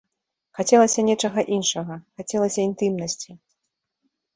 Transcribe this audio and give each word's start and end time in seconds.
Хацелася 0.59 1.05
нечага 1.11 1.39
іншага, 1.59 2.01
хацелася 2.21 2.59
інтымнасці. 2.69 3.41